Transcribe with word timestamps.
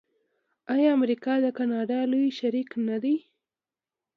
آیا 0.73 0.89
امریکا 0.97 1.33
د 1.43 1.47
کاناډا 1.57 1.99
لوی 2.11 2.29
شریک 2.39 2.69
نه 2.87 2.97
دی؟ 3.03 3.15